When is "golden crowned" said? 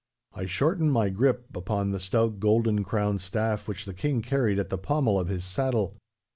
2.39-3.21